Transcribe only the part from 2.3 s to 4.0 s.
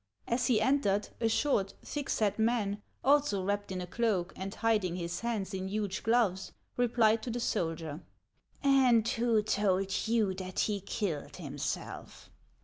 man, also wrapped in a